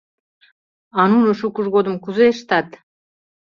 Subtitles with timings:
[0.99, 2.67] А нуно шукыж годым кузе ыштат?